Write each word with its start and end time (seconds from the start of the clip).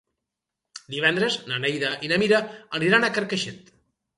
Divendres 0.93 1.37
na 1.51 1.61
Neida 1.65 1.91
i 2.07 2.09
na 2.13 2.19
Mira 2.25 2.41
aniran 2.81 3.07
a 3.07 3.13
Carcaixent. 3.19 3.63